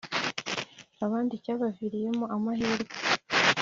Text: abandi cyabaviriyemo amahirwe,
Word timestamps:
abandi 1.05 1.33
cyabaviriyemo 1.43 2.25
amahirwe, 2.35 2.95